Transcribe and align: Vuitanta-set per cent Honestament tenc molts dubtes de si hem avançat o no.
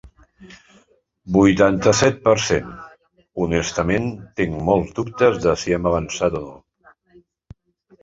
Vuitanta-set 1.37 2.17
per 2.23 2.33
cent 2.47 2.73
Honestament 3.45 4.11
tenc 4.43 4.61
molts 4.73 4.99
dubtes 5.01 5.41
de 5.49 5.57
si 5.67 5.79
hem 5.81 5.91
avançat 5.95 6.43
o 6.43 6.47
no. 6.51 6.61